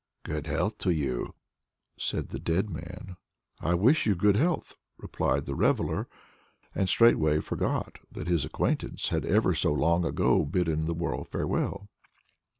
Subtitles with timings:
[0.23, 1.35] "Good health to you!"
[1.95, 3.17] said the dead man.
[3.59, 6.07] "I wish you good health!" replied the reveller,
[6.73, 11.27] and straight way forgot that his acquaintance had ever so long ago bidden the world
[11.27, 11.87] farewell.